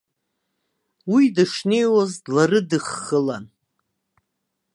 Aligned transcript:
Уи 1.13 1.23
дышнеиуаз 1.35 2.11
дларыдыххылан. 2.23 3.45